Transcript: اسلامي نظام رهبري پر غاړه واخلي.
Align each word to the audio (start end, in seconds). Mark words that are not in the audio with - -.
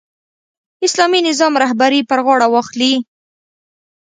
اسلامي 0.85 1.19
نظام 1.29 1.53
رهبري 1.63 2.01
پر 2.09 2.19
غاړه 2.25 2.47
واخلي. 2.53 2.93